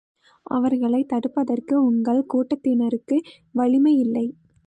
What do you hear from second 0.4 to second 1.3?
அவர்களைத்